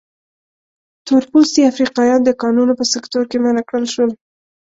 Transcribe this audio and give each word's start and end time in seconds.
تور 1.05 1.23
پوستي 1.31 1.61
افریقایان 1.71 2.21
د 2.23 2.29
کانونو 2.41 2.73
په 2.79 2.85
سکتور 2.93 3.23
کې 3.31 3.37
منع 3.43 3.63
کړل 3.69 3.85
شول. 3.93 4.11